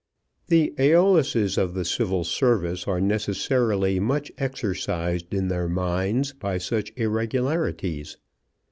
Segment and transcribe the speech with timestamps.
[0.47, 6.91] The Æoluses of the Civil Service are necessarily much exercised in their minds by such
[6.95, 8.17] irregularities.